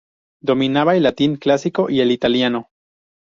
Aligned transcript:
Dominaba 0.41 0.95
el 0.97 1.03
latín 1.03 1.35
clásico 1.37 1.87
y 1.91 1.99
el 1.99 2.09
italiano. 2.09 2.69